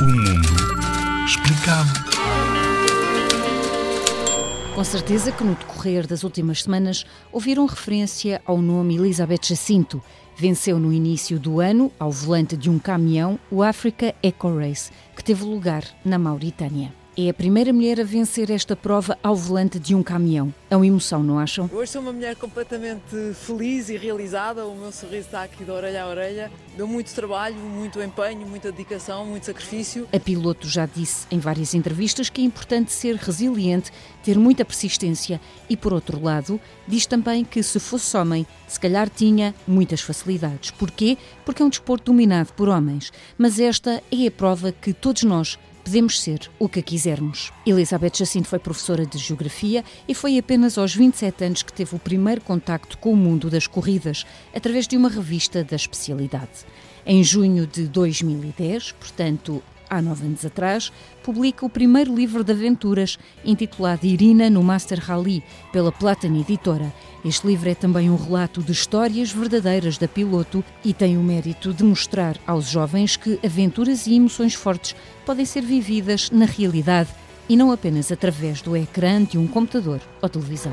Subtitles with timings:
[0.00, 2.06] O mundo explicado.
[4.74, 10.02] Com certeza que no decorrer das últimas semanas ouviram referência ao nome Elizabeth Jacinto.
[10.36, 15.24] Venceu no início do ano, ao volante de um caminhão, o Africa Eco Race, que
[15.24, 16.92] teve lugar na Mauritânia.
[17.18, 20.52] É a primeira mulher a vencer esta prova ao volante de um caminhão.
[20.68, 21.70] É uma emoção, não acham?
[21.72, 24.66] Hoje sou uma mulher completamente feliz e realizada.
[24.66, 26.52] O meu sorriso está aqui de orelha a orelha.
[26.76, 30.06] Deu muito trabalho, muito empenho, muita dedicação, muito sacrifício.
[30.12, 33.90] A piloto já disse em várias entrevistas que é importante ser resiliente,
[34.22, 35.40] ter muita persistência
[35.70, 40.70] e, por outro lado, diz também que se fosse homem, se calhar tinha muitas facilidades.
[40.70, 41.16] Porquê?
[41.46, 43.10] Porque é um desporto dominado por homens.
[43.38, 47.52] Mas esta é a prova que todos nós podemos ser o que quisermos.
[47.64, 51.98] Elizabeth Jacinto foi professora de Geografia e foi apenas aos 27 anos que teve o
[52.00, 56.66] primeiro contacto com o mundo das corridas, através de uma revista da especialidade.
[57.06, 63.18] Em junho de 2010, portanto há nove anos atrás, publica o primeiro livro de aventuras,
[63.44, 66.92] intitulado Irina no Master Rally, pela Platana Editora.
[67.24, 71.72] Este livro é também um relato de histórias verdadeiras da piloto e tem o mérito
[71.72, 77.10] de mostrar aos jovens que aventuras e emoções fortes podem ser vividas na realidade
[77.48, 80.72] e não apenas através do ecrã de um computador ou televisão.